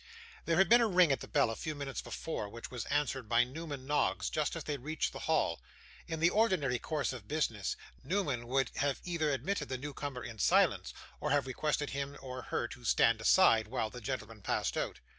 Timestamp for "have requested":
11.29-11.91